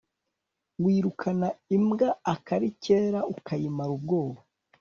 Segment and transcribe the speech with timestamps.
[0.83, 1.47] wirukana
[1.77, 4.39] imbwa akari kera ukayimara ubwoba